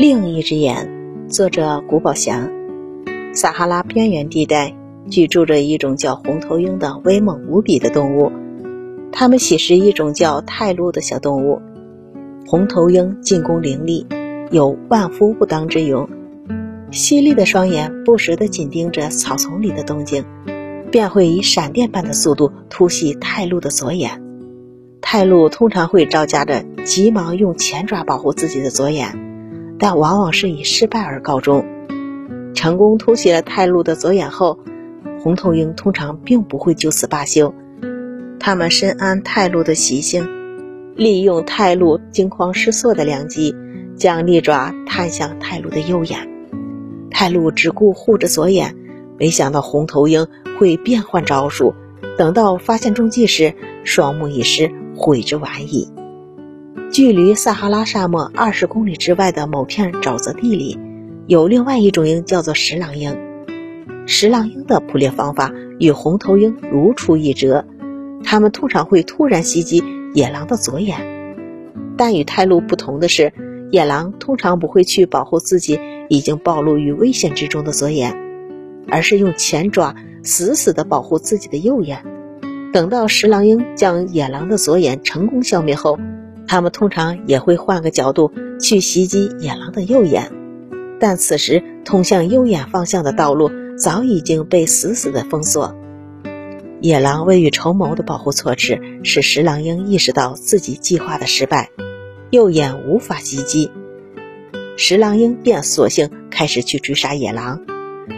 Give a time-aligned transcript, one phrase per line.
[0.00, 2.50] 另一只眼，作者古宝祥。
[3.34, 4.74] 撒哈拉边缘地带
[5.10, 8.32] 居住着一种叫红头鹰的威猛无比的动物，
[9.12, 11.60] 它们喜食一种叫泰鹿的小动物。
[12.46, 14.06] 红头鹰进攻凌厉，
[14.50, 16.08] 有万夫不当之勇。
[16.90, 20.24] 犀利的双眼不时地紧盯着草丛里的动静，
[20.90, 24.22] 便会以闪电般的速度突袭泰鹿的左眼。
[25.02, 29.28] 泰鹿通常会招架着，急忙用前爪保护自己的左眼。
[29.80, 31.64] 但往往是以失败而告终。
[32.54, 34.58] 成功突袭了泰路的左眼后，
[35.22, 37.54] 红头鹰通常并不会就此罢休，
[38.38, 40.28] 它们深谙泰路的习性，
[40.94, 43.54] 利用泰路惊慌失措的良机，
[43.96, 46.28] 将利爪探向泰路的右眼。
[47.10, 48.76] 泰路只顾护着左眼，
[49.18, 50.26] 没想到红头鹰
[50.58, 51.74] 会变换招数，
[52.18, 55.88] 等到发现中计时，双目已失，悔之晚矣。
[56.92, 60.78] 距离撒哈拉沙漠二十公里之外的某片沼泽地里，
[61.26, 63.16] 有另外一种鹰，叫做石狼鹰。
[64.06, 67.64] 石狼鹰的捕猎方法与红头鹰如出一辙，
[68.24, 70.98] 它们通常会突然袭击野狼的左眼。
[71.96, 73.32] 但与泰鹿不同的是，
[73.70, 78.16] 野狼通常不会去保护自己已经暴露于危险之中的左眼，
[78.88, 82.04] 而是用前爪死死地保护自己的右眼。
[82.72, 85.98] 等到石狼鹰将野狼的左眼成功消灭后，
[86.50, 90.32] 他们通常也会换个角度去袭击野狼的右眼，
[90.98, 95.76] 但此时通向右眼方向的道路早已经被死死的封锁。
[96.80, 101.70] 野狼未雨绸缪的保护措施使石狼鹰意识到自己计划的失败，
[102.30, 103.70] 右眼无法袭击，
[104.76, 107.60] 石狼鹰便索性开始去追杀野狼。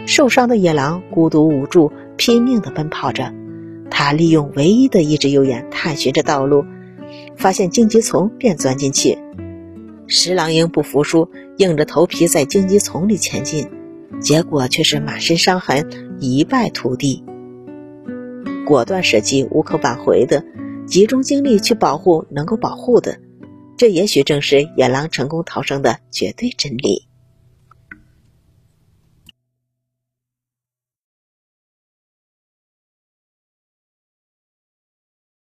[0.07, 3.31] 受伤的野狼孤独无助，拼命地奔跑着，
[3.91, 6.65] 他利用唯一的一只右眼探寻着道路。
[7.37, 9.17] 发现荆棘丛便钻进去，
[10.07, 13.69] 石狼鹰不服输，硬着头皮在荆棘丛里前进，
[14.21, 17.23] 结果却是满身伤痕，一败涂地。
[18.65, 20.43] 果断舍弃无可挽回的，
[20.85, 23.19] 集中精力去保护能够保护的，
[23.77, 27.07] 这也许正是野狼成功逃生的绝对真理。